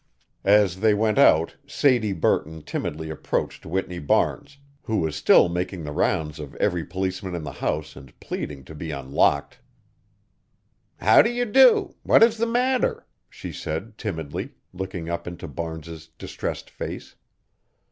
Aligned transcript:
As 0.49 0.79
they 0.79 0.95
went 0.95 1.19
out 1.19 1.57
Sadie 1.67 2.11
Burton 2.11 2.63
timidly 2.63 3.11
approached 3.11 3.67
Whitney 3.67 3.99
Barnes, 3.99 4.57
who 4.81 4.97
was 4.97 5.15
still 5.15 5.47
making 5.47 5.83
the 5.83 5.91
rounds 5.91 6.39
of 6.39 6.55
every 6.55 6.83
policeman 6.83 7.35
in 7.35 7.43
the 7.43 7.51
house 7.51 7.95
and 7.95 8.19
pleading 8.19 8.63
to 8.63 8.73
be 8.73 8.89
unlocked. 8.89 9.59
"How 10.97 11.21
do 11.21 11.29
you 11.29 11.45
do 11.45 11.93
what 12.01 12.23
is 12.23 12.37
the 12.39 12.47
matter?" 12.47 13.05
she 13.29 13.51
said 13.53 13.95
timidly, 13.95 14.53
looking 14.73 15.07
up 15.07 15.27
into 15.27 15.47
Barnes's 15.47 16.07
distressed 16.07 16.71
face. 16.71 17.13